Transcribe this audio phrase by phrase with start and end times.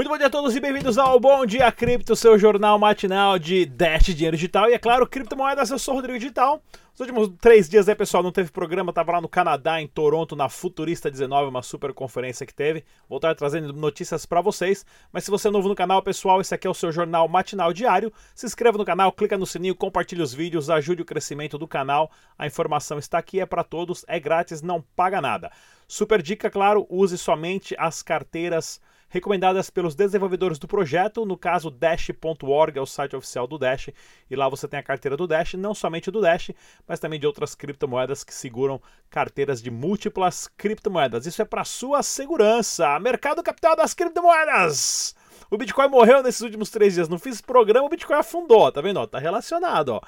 [0.00, 3.66] Muito bom dia a todos e bem-vindos ao Bom Dia Cripto, seu jornal matinal de
[3.66, 4.70] Dash Dinheiro Digital.
[4.70, 6.62] E é claro, criptomoedas, eu sou o Rodrigo Digital.
[6.94, 10.34] Os últimos três dias aí, pessoal, não teve programa, tava lá no Canadá, em Toronto,
[10.34, 12.82] na Futurista 19, uma super conferência que teve.
[13.10, 14.86] Vou estar trazendo notícias para vocês.
[15.12, 17.70] Mas se você é novo no canal, pessoal, esse aqui é o seu jornal matinal
[17.70, 18.10] diário.
[18.34, 22.10] Se inscreva no canal, clica no sininho, compartilhe os vídeos, ajude o crescimento do canal.
[22.38, 25.52] A informação está aqui, é para todos, é grátis, não paga nada.
[25.86, 32.78] Super dica, claro, use somente as carteiras recomendadas pelos desenvolvedores do projeto, no caso Dash.org
[32.78, 33.90] é o site oficial do Dash,
[34.30, 36.52] e lá você tem a carteira do Dash, não somente do Dash,
[36.86, 41.26] mas também de outras criptomoedas que seguram carteiras de múltiplas criptomoedas.
[41.26, 42.98] Isso é para sua segurança.
[43.00, 45.14] Mercado capital das criptomoedas.
[45.50, 47.08] O Bitcoin morreu nesses últimos três dias.
[47.08, 49.04] Não fiz programa, o Bitcoin afundou, tá vendo?
[49.08, 50.00] Tá relacionado, ó.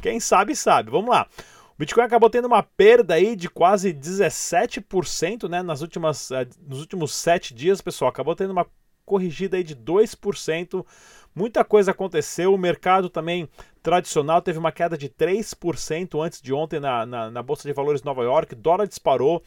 [0.00, 0.90] Quem sabe, sabe.
[0.90, 1.26] Vamos lá.
[1.74, 6.78] O Bitcoin acabou tendo uma perda aí de quase 17%, né, nas últimas, uh, nos
[6.80, 8.08] últimos sete dias, pessoal.
[8.08, 8.66] Acabou tendo uma
[9.04, 10.86] corrigida aí de 2%.
[11.34, 12.54] Muita coisa aconteceu.
[12.54, 13.48] O mercado também
[13.82, 18.02] tradicional teve uma queda de 3% antes de ontem na, na, na Bolsa de Valores
[18.02, 18.54] de Nova York.
[18.54, 19.42] Dólar disparou.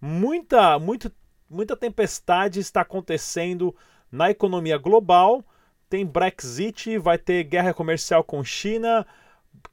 [0.00, 1.12] Muita, muita,
[1.50, 3.74] muita tempestade está acontecendo
[4.10, 5.44] na economia global.
[5.88, 9.04] Tem Brexit, vai ter guerra comercial com China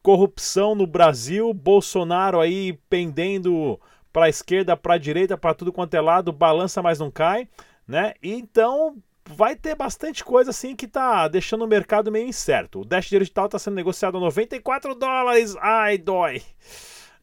[0.02, 3.80] corrupção no Brasil, Bolsonaro aí pendendo
[4.12, 7.48] para a esquerda, para a direita, para tudo quanto é lado, balança, mas não cai,
[7.88, 8.14] né?
[8.24, 12.82] Então vai ter bastante coisa assim que tá deixando o mercado meio incerto.
[12.82, 15.56] O Dash Digital está sendo negociado a 94 dólares.
[15.60, 16.42] Ai, dói.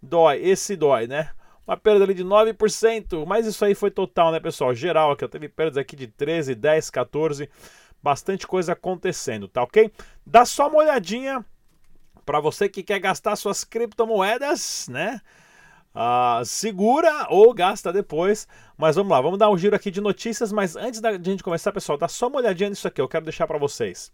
[0.00, 1.30] Dói, esse dói, né?
[1.66, 4.72] Uma perda ali de 9%, mas isso aí foi total, né, pessoal?
[4.72, 7.50] Geral aqui, eu teve perdas aqui de 13, 10, 14,
[8.00, 9.90] bastante coisa acontecendo, tá ok?
[10.24, 11.44] Dá só uma olhadinha
[12.26, 15.20] para você que quer gastar suas criptomoedas, né?
[15.94, 18.48] Uh, segura ou gasta depois.
[18.76, 20.52] Mas vamos lá, vamos dar um giro aqui de notícias.
[20.52, 23.00] Mas antes da gente começar, pessoal, dá só uma olhadinha nisso aqui.
[23.00, 24.12] Eu quero deixar para vocês.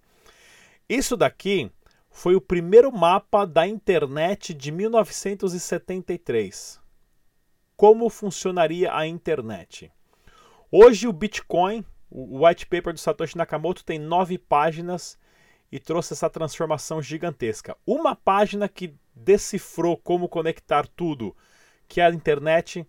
[0.89, 1.73] Isso daqui
[2.11, 6.81] foi o primeiro mapa da internet de 1973.
[7.75, 9.91] Como funcionaria a internet?
[10.71, 15.19] Hoje o Bitcoin, o white paper do Satoshi Nakamoto tem nove páginas
[15.73, 17.75] e trouxe essa transformação gigantesca.
[17.87, 21.35] Uma página que decifrou como conectar tudo,
[21.89, 22.87] que é a internet,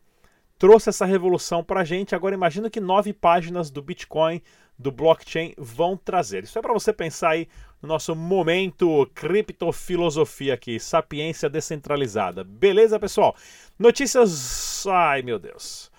[0.60, 2.14] trouxe essa revolução para a gente.
[2.14, 4.42] Agora imagina que nove páginas do Bitcoin,
[4.78, 6.44] do blockchain, vão trazer.
[6.44, 7.48] Isso é para você pensar aí
[7.82, 12.44] no nosso momento criptofilosofia aqui, sapiência descentralizada.
[12.44, 13.34] Beleza, pessoal?
[13.80, 14.86] Notícias.
[14.88, 15.90] Ai, meu Deus.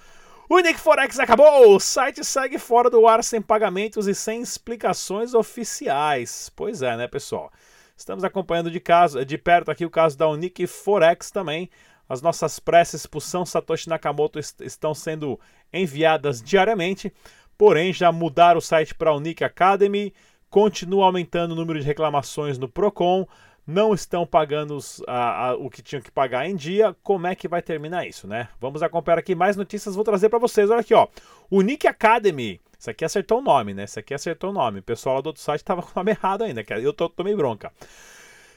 [0.46, 1.74] O Nick Forex acabou!
[1.74, 6.52] O site segue fora do ar sem pagamentos e sem explicações oficiais.
[6.54, 7.50] Pois é, né, pessoal?
[7.96, 11.70] Estamos acompanhando de, caso, de perto aqui o caso da Unique Forex também.
[12.06, 15.40] As nossas preces por São Satoshi Nakamoto est estão sendo
[15.72, 17.10] enviadas diariamente,
[17.56, 20.12] porém já mudaram o site para Unique Academy,
[20.50, 23.26] continua aumentando o número de reclamações no Procon,
[23.66, 26.94] não estão pagando os, a, a, o que tinham que pagar em dia.
[27.02, 28.48] Como é que vai terminar isso, né?
[28.60, 30.70] Vamos acompanhar aqui mais notícias, vou trazer para vocês.
[30.70, 31.08] Olha aqui, ó.
[31.50, 32.60] O Nick Academy.
[32.78, 33.84] Isso aqui acertou o nome, né?
[33.84, 34.80] Isso aqui acertou o nome.
[34.80, 37.34] O pessoal lá do outro site estava com o nome errado ainda, eu tô, tomei
[37.34, 37.72] bronca.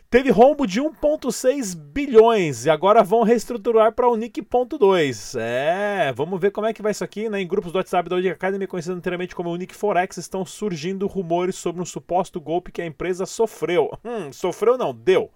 [0.10, 5.38] Teve rombo de 1,6 bilhões e agora vão reestruturar para o Nick.2.
[5.38, 7.28] É, vamos ver como é que vai isso aqui.
[7.28, 7.42] Né?
[7.42, 11.58] Em grupos do WhatsApp da Unique Academy, conhecido anteriormente como Unique Forex, estão surgindo rumores
[11.58, 13.92] sobre um suposto golpe que a empresa sofreu.
[14.06, 15.30] Hum, sofreu não, deu.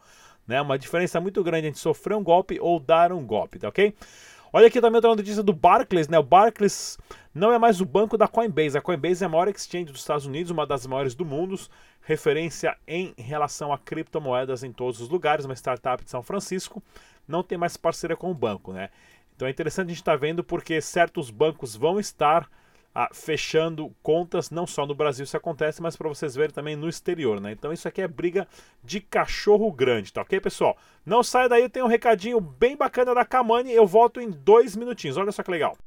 [0.47, 0.61] Né?
[0.61, 3.93] Uma diferença muito grande entre sofrer um golpe ou dar um golpe, tá ok?
[4.53, 6.19] Olha aqui também outra notícia do Barclays, né?
[6.19, 6.97] O Barclays
[7.33, 8.77] não é mais o banco da Coinbase.
[8.77, 11.57] A Coinbase é a maior exchange dos Estados Unidos, uma das maiores do mundo,
[12.01, 16.83] referência em relação a criptomoedas em todos os lugares, uma startup de São Francisco,
[17.25, 18.89] não tem mais parceria com o banco, né?
[19.33, 22.49] Então é interessante a gente estar tá vendo porque certos bancos vão estar
[22.93, 26.89] ah, fechando contas, não só no Brasil isso acontece, mas para vocês verem também no
[26.89, 27.51] exterior, né?
[27.51, 28.47] Então isso aqui é briga
[28.83, 30.77] de cachorro grande, tá ok, pessoal?
[31.05, 35.17] Não saia daí, tenho um recadinho bem bacana da Kamani, eu volto em dois minutinhos,
[35.17, 35.77] olha só que legal.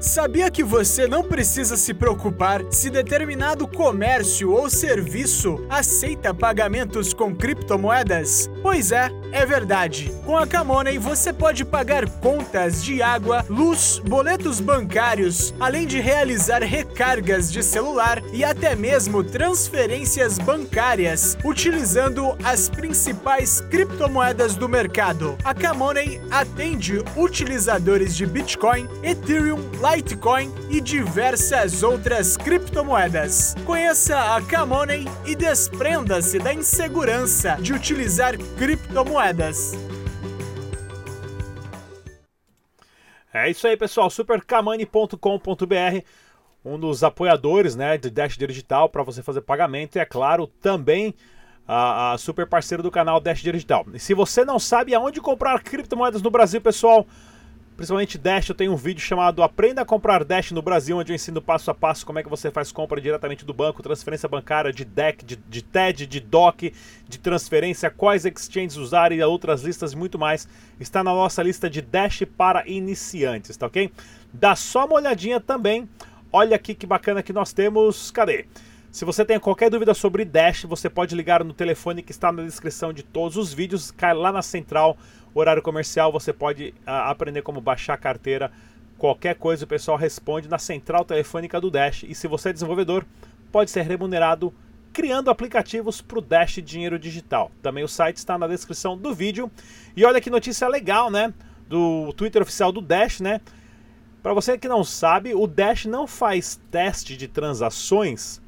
[0.00, 7.34] Sabia que você não precisa se preocupar se determinado comércio ou serviço aceita pagamentos com
[7.34, 8.48] criptomoedas?
[8.62, 10.12] Pois é, é verdade.
[10.24, 16.62] Com a Camoney você pode pagar contas de água, luz, boletos bancários, além de realizar
[16.62, 25.36] recargas de celular e até mesmo transferências bancárias, utilizando as principais criptomoedas do mercado.
[25.44, 33.54] A Camoney atende utilizadores de Bitcoin, Ethereum, Litecoin e diversas outras criptomoedas.
[33.64, 38.87] Conheça a Camoney e desprenda-se da insegurança de utilizar criptomoedas.
[43.32, 44.10] É isso aí, pessoal.
[44.10, 46.04] supercamani.com.br
[46.64, 51.14] um dos apoiadores né, de Dash Digital para você fazer pagamento e, é claro, também
[51.66, 53.86] a, a, super parceiro do canal Dash Digital.
[53.94, 57.06] E se você não sabe aonde comprar criptomoedas no Brasil, pessoal,
[57.78, 61.14] principalmente Dash, eu tenho um vídeo chamado Aprenda a comprar Dash no Brasil, onde eu
[61.14, 64.72] ensino passo a passo como é que você faz compra diretamente do banco, transferência bancária
[64.72, 66.72] de DEC, de, de TED, de DOC,
[67.08, 70.48] de transferência, quais exchanges usar e outras listas muito mais.
[70.80, 73.92] Está na nossa lista de Dash para iniciantes, tá ok?
[74.32, 75.88] Dá só uma olhadinha também.
[76.32, 78.10] Olha aqui que bacana que nós temos.
[78.10, 78.46] Cadê?
[78.90, 82.42] Se você tem qualquer dúvida sobre Dash, você pode ligar no telefone que está na
[82.42, 83.90] descrição de todos os vídeos.
[83.90, 84.96] Cai lá na central,
[85.34, 88.50] horário comercial, você pode uh, aprender como baixar a carteira.
[88.96, 92.02] Qualquer coisa o pessoal responde na central telefônica do Dash.
[92.08, 93.04] E se você é desenvolvedor,
[93.52, 94.54] pode ser remunerado
[94.90, 97.52] criando aplicativos para o Dash Dinheiro Digital.
[97.62, 99.50] Também o site está na descrição do vídeo.
[99.94, 101.32] E olha que notícia legal, né?
[101.68, 103.42] Do Twitter oficial do Dash, né?
[104.22, 108.40] Para você que não sabe, o Dash não faz teste de transações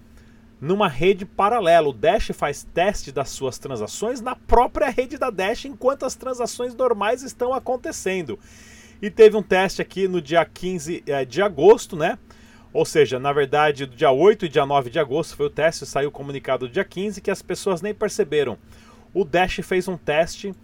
[0.60, 1.88] numa rede paralela.
[1.88, 6.74] O Dash faz teste das suas transações na própria rede da Dash enquanto as transações
[6.74, 8.38] normais estão acontecendo.
[9.00, 12.18] E teve um teste aqui no dia 15 é, de agosto, né?
[12.72, 15.86] Ou seja, na verdade, do dia 8 e dia 9 de agosto foi o teste,
[15.86, 18.58] saiu o comunicado do dia 15 que as pessoas nem perceberam.
[19.12, 20.54] O Dash fez um teste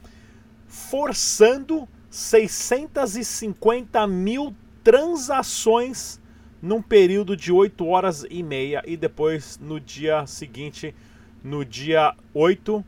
[0.68, 4.54] forçando 650 mil
[4.84, 6.20] transações
[6.60, 10.94] num período de 8 horas e meia e depois no dia seguinte,
[11.42, 12.84] no dia 8,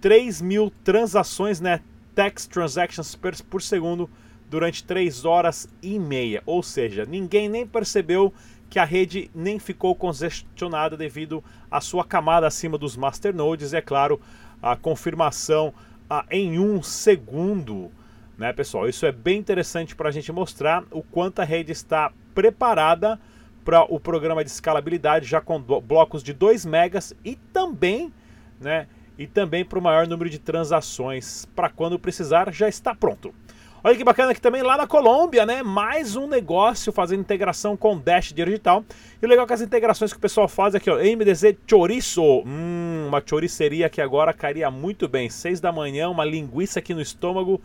[0.00, 1.80] 3 mil transações, né,
[2.14, 4.08] tax transactions per, por segundo
[4.48, 6.42] durante 3 horas e meia.
[6.46, 8.32] Ou seja, ninguém nem percebeu
[8.68, 13.80] que a rede nem ficou congestionada devido à sua camada acima dos masternodes e, é
[13.80, 14.20] claro,
[14.62, 15.74] a confirmação
[16.08, 17.90] a, em um segundo.
[18.38, 18.88] Né, pessoal?
[18.88, 23.18] Isso é bem interessante para a gente mostrar o quanto a rede está preparada
[23.64, 28.12] para o programa de escalabilidade já com blocos de 2 megas e também,
[28.60, 28.86] né,
[29.18, 33.34] e também para o maior número de transações para quando precisar já está pronto.
[33.82, 35.62] Olha que bacana aqui também lá na Colômbia, né?
[35.62, 38.84] Mais um negócio fazendo integração com Dash Digital.
[39.22, 42.42] E o legal é que as integrações que o pessoal faz aqui, ó, MDZ Chorizo.
[42.44, 45.30] Hum, uma choriceria que agora cairia muito bem.
[45.30, 47.58] 6 da manhã, uma linguiça aqui no estômago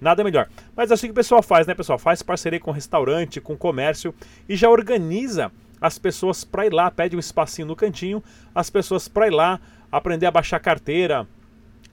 [0.00, 0.48] Nada melhor.
[0.76, 1.98] Mas assim que o pessoal faz, né, pessoal?
[1.98, 4.14] Faz parceria com restaurante, com comércio
[4.48, 5.50] e já organiza
[5.80, 8.22] as pessoas para ir lá, pede um espacinho no cantinho,
[8.54, 9.60] as pessoas para ir lá,
[9.90, 11.26] aprender a baixar carteira,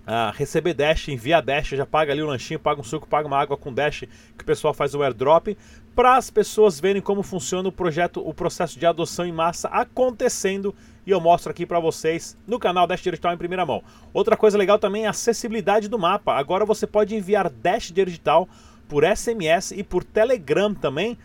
[0.05, 3.39] a receber Dash, enviar Dash, já paga ali o lanchinho, paga um suco, paga uma
[3.39, 4.01] água com Dash,
[4.37, 5.57] que o pessoal faz o airdrop,
[5.95, 10.75] para as pessoas verem como funciona o projeto, o processo de adoção em massa acontecendo
[11.05, 13.83] e eu mostro aqui para vocês no canal Dash Digital em primeira mão.
[14.11, 16.33] Outra coisa legal também é a acessibilidade do mapa.
[16.33, 18.49] Agora você pode enviar Dash Digital
[18.87, 21.17] por SMS e por Telegram também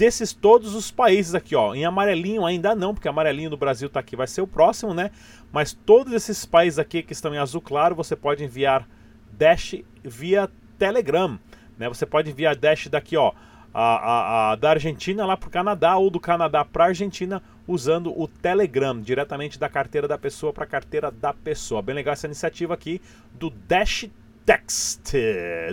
[0.00, 1.74] desses todos os países aqui, ó.
[1.74, 5.10] Em amarelinho ainda não, porque amarelinho do Brasil está aqui, vai ser o próximo, né?
[5.52, 8.88] Mas todos esses países aqui que estão em azul claro, você pode enviar
[9.30, 10.48] Dash via
[10.78, 11.38] Telegram,
[11.78, 11.86] né?
[11.86, 13.32] Você pode enviar Dash daqui, ó,
[13.74, 18.10] a, a, a da Argentina lá para o Canadá ou do Canadá para Argentina usando
[18.18, 21.82] o Telegram, diretamente da carteira da pessoa para a carteira da pessoa.
[21.82, 23.02] Bem legal essa iniciativa aqui
[23.34, 24.08] do Dash
[24.44, 25.12] Text,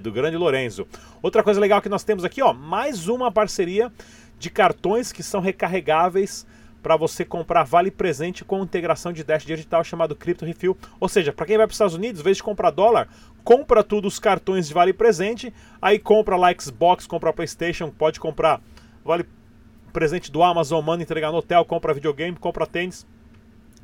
[0.01, 0.87] do grande Lorenzo.
[1.21, 3.91] Outra coisa legal que nós temos aqui, ó, mais uma parceria
[4.37, 6.45] de cartões que são recarregáveis
[6.81, 10.77] para você comprar vale presente com integração de Dash digital chamado Crypto Refill.
[10.99, 13.09] Ou seja, para quem vai para os Estados Unidos, em vez de comprar dólar,
[13.43, 18.61] compra tudo os cartões de vale presente, aí compra lá Xbox, compra PlayStation, pode comprar
[19.03, 19.25] vale
[19.91, 23.05] presente do Amazon, manda entregar no hotel, compra videogame, compra tênis,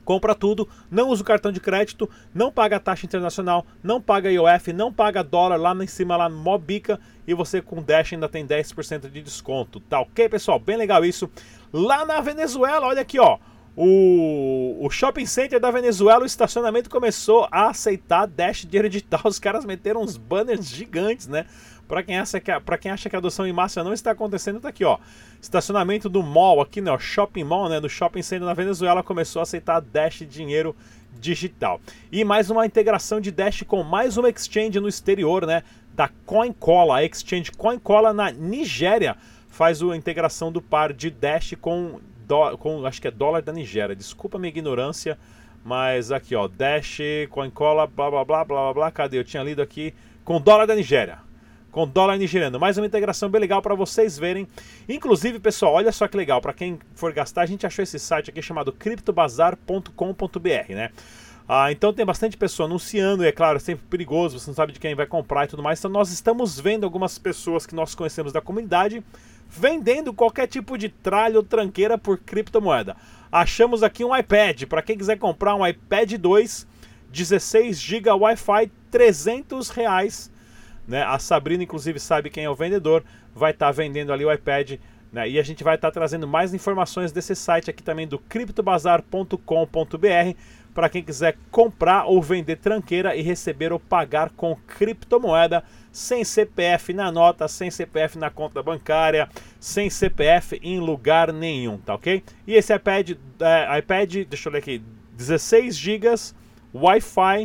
[0.03, 4.73] compra tudo, não usa o cartão de crédito, não paga taxa internacional, não paga IOF,
[4.73, 8.45] não paga dólar lá em cima, lá no Mobica, e você com Dash ainda tem
[8.45, 10.59] 10% de desconto, tá ok, pessoal?
[10.59, 11.29] Bem legal isso.
[11.71, 13.37] Lá na Venezuela, olha aqui, ó,
[13.75, 19.39] o, o shopping center da Venezuela, o estacionamento começou a aceitar Dash dinheiro digital, os
[19.39, 21.45] caras meteram uns banners gigantes, né?
[21.87, 24.59] Para quem, acha que a, quem acha que a adoção em massa não está acontecendo,
[24.59, 24.97] tá aqui, ó.
[25.41, 26.91] Estacionamento do mall, aqui, né?
[26.91, 27.79] O shopping mall, né?
[27.79, 30.75] Do shopping center na Venezuela começou a aceitar Dash dinheiro
[31.19, 31.81] digital.
[32.11, 35.63] E mais uma integração de Dash com mais uma exchange no exterior, né?
[35.93, 39.15] Da CoinCola, a exchange CoinCola na Nigéria
[39.53, 43.51] faz a integração do par de Dash com, do, com acho que é dólar da
[43.51, 43.95] Nigéria.
[43.95, 45.17] Desculpa minha ignorância,
[45.63, 46.99] mas aqui, ó, Dash,
[47.29, 48.91] CoinCola, blá blá blá blá blá.
[48.91, 49.19] Cadê?
[49.19, 51.19] Eu tinha lido aqui com dólar da Nigéria
[51.73, 52.59] com dólar nigeriano.
[52.59, 54.47] Mais uma integração bem legal para vocês verem.
[54.87, 58.29] Inclusive, pessoal, olha só que legal, para quem for gastar, a gente achou esse site
[58.29, 60.91] aqui chamado criptobazar.com.br, né?
[61.49, 64.71] Ah, então tem bastante pessoa anunciando, e é claro, é sempre perigoso, você não sabe
[64.71, 65.79] de quem vai comprar e tudo mais.
[65.79, 69.03] Então nós estamos vendo algumas pessoas que nós conhecemos da comunidade
[69.55, 72.95] vendendo qualquer tipo de tralha ou tranqueira por criptomoeda.
[73.31, 76.67] Achamos aqui um iPad, para quem quiser comprar um iPad 2,
[77.11, 80.31] 16 GB Wi-Fi, 300 reais.
[80.87, 81.03] Né?
[81.03, 84.79] A Sabrina, inclusive, sabe quem é o vendedor, vai estar tá vendendo ali o iPad.
[85.13, 85.29] Né?
[85.29, 89.37] E a gente vai estar tá trazendo mais informações desse site aqui também do criptobazar.com.br
[90.73, 96.91] para quem quiser comprar ou vender tranqueira e receber ou pagar com criptomoeda sem CPF
[96.93, 99.29] na nota, sem CPF na conta bancária,
[99.59, 102.23] sem CPF em lugar nenhum, tá ok?
[102.47, 104.81] E esse iPad, é, iPad deixa eu ler aqui,
[105.15, 106.07] 16 GB,
[106.73, 107.43] Wi-Fi,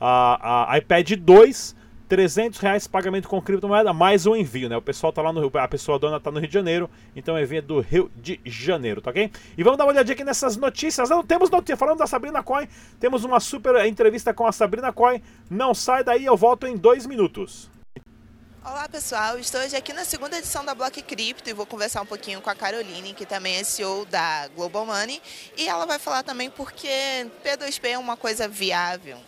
[0.00, 1.76] uh, uh, iPad 2
[2.08, 4.76] 300 reais pagamento com criptomoeda mais o envio, né?
[4.76, 7.34] O pessoal tá lá no Rio, a pessoa dona tá no Rio de Janeiro, então
[7.34, 9.30] o envio é do Rio de Janeiro, tá ok?
[9.56, 11.08] E vamos dar uma olhadinha aqui nessas notícias.
[11.08, 12.68] Não temos notícia, falando da Sabrina Coin,
[13.00, 15.22] temos uma super entrevista com a Sabrina Coin.
[15.50, 17.70] Não sai daí, eu volto em dois minutos.
[18.64, 22.06] Olá pessoal, estou hoje aqui na segunda edição da Block Cripto e vou conversar um
[22.06, 25.20] pouquinho com a Caroline, que também é CEO da Global Money,
[25.54, 26.88] e ela vai falar também porque
[27.44, 29.18] P2P é uma coisa viável.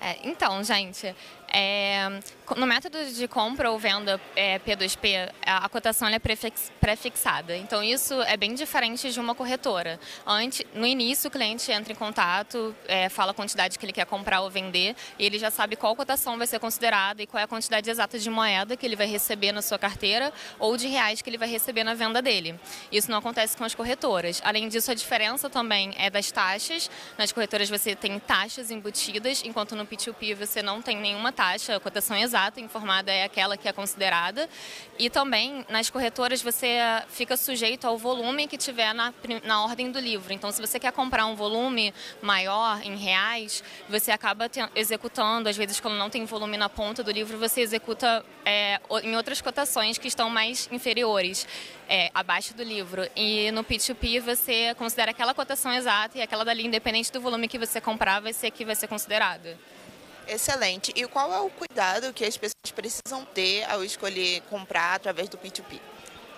[0.00, 1.14] É, então, gente,
[1.50, 2.24] And.
[2.56, 7.56] No método de compra ou venda é, P2P, a, cotação é pré-fixada.
[7.56, 10.00] Então, isso é bem diferente de uma corretora.
[10.26, 14.06] Antes, no início, o cliente entra em contato, é, fala a quantidade que ele quer
[14.06, 17.44] comprar ou vender, e ele já sabe qual cotação vai ser considerada e qual é
[17.44, 21.22] a quantidade exata de moeda que ele vai receber na sua carteira ou de reais
[21.22, 22.58] que ele vai receber na venda dele.
[22.90, 24.40] Isso não acontece com as corretoras.
[24.44, 26.90] Além disso, a diferença também é das taxas.
[27.16, 31.80] Nas corretoras você tem taxas embutidas, enquanto no P2P você não tem nenhuma taxa, a
[31.80, 34.48] cotação exata informada é aquela que é considerada.
[34.98, 36.78] E também nas corretoras você
[37.08, 39.12] fica sujeito ao volume que tiver na,
[39.44, 40.32] na ordem do livro.
[40.32, 41.92] Então, se você quer comprar um volume
[42.22, 47.02] maior em reais, você acaba te, executando, às vezes quando não tem volume na ponta
[47.02, 51.46] do livro, você executa é, em outras cotações que estão mais inferiores.
[51.92, 53.04] É, abaixo do livro.
[53.16, 57.58] E no P2P você considera aquela cotação exata e aquela dali, independente do volume que
[57.58, 59.58] você comprar, vai ser que vai ser considerada.
[60.30, 60.92] Excelente.
[60.94, 65.36] E qual é o cuidado que as pessoas precisam ter ao escolher comprar através do
[65.36, 65.80] P2P?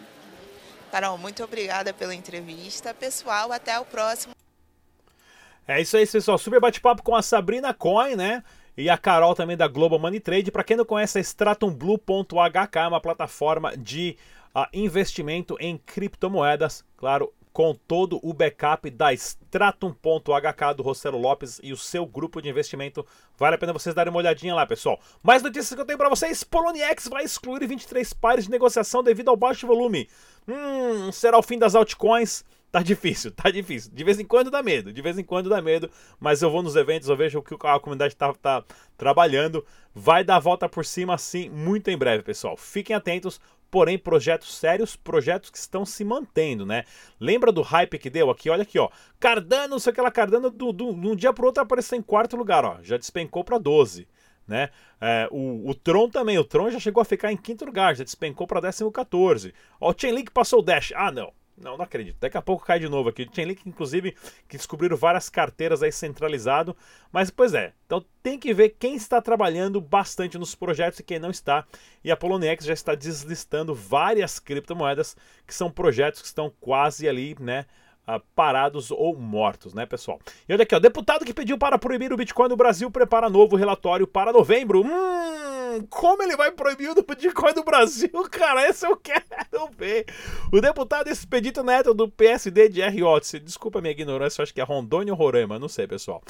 [0.90, 2.92] Carol, muito obrigada pela entrevista.
[2.92, 4.34] Pessoal, até o próximo.
[5.66, 6.36] É isso aí, pessoal.
[6.36, 8.44] Super bate-papo com a Sabrina Coin, né?
[8.76, 10.50] E a Carol também da Global Money Trade.
[10.50, 14.16] Para quem não conhece, a StratumBlue.hk é uma plataforma de
[14.54, 16.84] uh, investimento em criptomoedas.
[16.96, 22.48] Claro, com todo o backup da Stratum.hk do Rossello Lopes e o seu grupo de
[22.48, 23.06] investimento.
[23.38, 24.98] Vale a pena vocês darem uma olhadinha lá, pessoal.
[25.22, 29.28] Mais notícias que eu tenho para vocês: Poloniex vai excluir 23 pares de negociação devido
[29.28, 30.08] ao baixo volume.
[30.48, 32.44] Hum, será o fim das altcoins?
[32.74, 33.92] Tá difícil, tá difícil.
[33.94, 35.88] De vez em quando dá medo, de vez em quando dá medo,
[36.18, 38.64] mas eu vou nos eventos, eu vejo o que a comunidade tá, tá
[38.98, 39.64] trabalhando.
[39.94, 42.56] Vai dar a volta por cima sim, muito em breve, pessoal.
[42.56, 43.40] Fiquem atentos,
[43.70, 46.82] porém projetos sérios, projetos que estão se mantendo, né?
[47.20, 48.50] Lembra do hype que deu aqui?
[48.50, 48.90] Olha aqui, ó.
[49.20, 52.36] Cardano, sei que ela Cardano do, do, de um dia pro outro apareceu em quarto
[52.36, 52.78] lugar, ó.
[52.82, 54.08] Já despencou para 12.
[54.48, 54.70] Né?
[55.00, 58.02] É, o, o, Tron também, o Tron já chegou a ficar em quinto lugar, já
[58.02, 59.54] despencou para décimo 14.
[59.80, 60.92] Ó, o Chainlink passou o Dash.
[60.96, 61.32] Ah, não.
[61.56, 62.16] Não, não acredito.
[62.18, 63.26] Daqui a pouco cai de novo aqui.
[63.26, 64.16] Tem link, inclusive,
[64.48, 66.76] que descobriram várias carteiras aí centralizado.
[67.12, 67.72] Mas, pois é.
[67.86, 71.64] Então tem que ver quem está trabalhando bastante nos projetos e quem não está.
[72.02, 77.36] E a Poloniex já está deslistando várias criptomoedas que são projetos que estão quase ali,
[77.38, 77.66] né?
[78.06, 80.20] Uh, parados ou mortos, né, pessoal?
[80.46, 83.56] E olha aqui, ó, deputado que pediu para proibir o Bitcoin no Brasil prepara novo
[83.56, 84.82] relatório para novembro.
[84.82, 85.53] Hum,
[85.88, 88.68] como ele vai proibir o Bitcoin no Brasil, cara?
[88.68, 90.06] Esse eu quero ver.
[90.52, 93.02] O deputado Expedito Neto do PSD de R.
[93.02, 96.22] Odyssey, desculpa a minha ignorância, acho que é Rondônia ou Roraima, não sei, pessoal.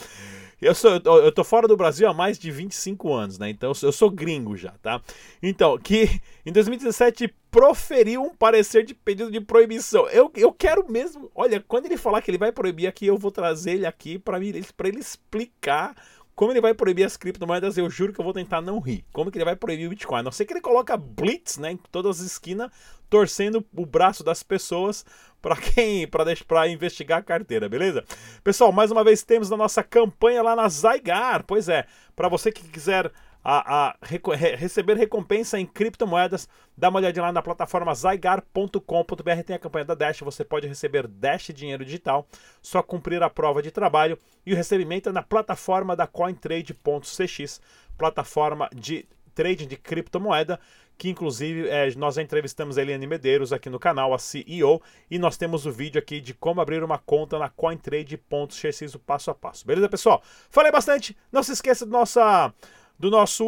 [0.61, 3.50] Eu, sou, eu tô fora do Brasil há mais de 25 anos, né?
[3.50, 5.00] Então eu sou gringo já, tá?
[5.43, 10.09] Então, que em 2017 proferiu um parecer de pedido de proibição.
[10.09, 11.31] Eu, eu quero mesmo.
[11.35, 14.38] Olha, quando ele falar que ele vai proibir aqui, eu vou trazer ele aqui para
[14.38, 15.95] ele explicar
[16.35, 17.79] Como ele vai proibir as criptomoedas?
[17.79, 19.05] Eu juro que eu vou tentar não rir.
[19.12, 20.21] Como que ele vai proibir o Bitcoin?
[20.21, 22.71] A não ser que ele coloca blitz, né, em todas as esquinas,
[23.09, 25.05] torcendo o braço das pessoas
[25.41, 28.05] para quem para investigar a carteira, beleza?
[28.43, 31.45] Pessoal, mais uma vez temos a nossa campanha lá na Zygar.
[31.47, 31.87] Pois é,
[32.17, 33.12] para você que quiser
[33.45, 34.19] a, a re,
[34.57, 39.95] receber recompensa em criptomoedas, dá uma olhadinha lá na plataforma zygar.com.br, tem a campanha da
[39.95, 42.27] Dash, você pode receber Dash dinheiro digital,
[42.63, 47.61] só cumprir a prova de trabalho e o recebimento é na plataforma da cointrade.cx,
[47.99, 50.59] plataforma de trading de criptomoeda,
[50.97, 55.37] que inclusive é, nós entrevistamos a Eliane Medeiros aqui no canal, a CEO, e nós
[55.37, 59.67] temos o vídeo aqui de como abrir uma conta na cointrade.cx, o passo a passo.
[59.67, 60.23] Beleza, pessoal?
[60.49, 62.55] Falei bastante, não se esqueça do nossa
[62.99, 63.45] do nosso,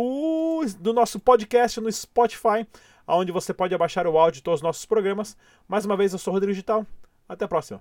[0.79, 2.67] do nosso podcast no Spotify,
[3.07, 5.37] onde você pode abaixar o áudio de todos os nossos programas.
[5.69, 6.87] Mais uma vez, eu sou o Rodrigo Digital.
[7.29, 7.75] Até a próxima.